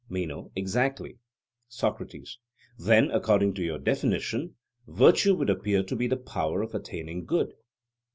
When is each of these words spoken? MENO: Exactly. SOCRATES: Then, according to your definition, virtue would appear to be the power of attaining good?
MENO: 0.09 0.51
Exactly. 0.55 1.19
SOCRATES: 1.69 2.39
Then, 2.79 3.11
according 3.11 3.53
to 3.53 3.61
your 3.63 3.77
definition, 3.77 4.55
virtue 4.87 5.35
would 5.35 5.51
appear 5.51 5.83
to 5.83 5.95
be 5.95 6.07
the 6.07 6.17
power 6.17 6.63
of 6.63 6.73
attaining 6.73 7.25
good? 7.27 7.53